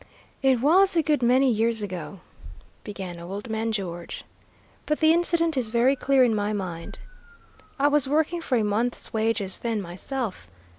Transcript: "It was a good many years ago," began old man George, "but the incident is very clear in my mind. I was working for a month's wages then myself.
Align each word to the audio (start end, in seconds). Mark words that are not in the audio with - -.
"It 0.41 0.61
was 0.61 0.97
a 0.97 1.03
good 1.03 1.21
many 1.21 1.47
years 1.47 1.83
ago," 1.83 2.21
began 2.83 3.19
old 3.19 3.51
man 3.51 3.71
George, 3.71 4.23
"but 4.87 4.99
the 4.99 5.13
incident 5.13 5.55
is 5.57 5.69
very 5.69 5.95
clear 5.95 6.23
in 6.23 6.33
my 6.33 6.53
mind. 6.53 6.97
I 7.77 7.87
was 7.87 8.09
working 8.09 8.41
for 8.41 8.57
a 8.57 8.63
month's 8.63 9.13
wages 9.13 9.59
then 9.59 9.79
myself. 9.79 10.47